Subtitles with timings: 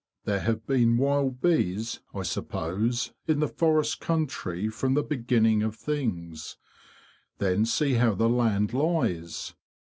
[0.25, 5.75] There have been wild bees, I suppose, in the forest country from the beginning of
[5.75, 6.57] things.
[7.37, 9.53] Then see how the land lies.